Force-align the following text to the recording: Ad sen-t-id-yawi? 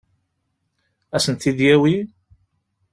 Ad 1.15 1.21
sen-t-id-yawi? 1.23 1.95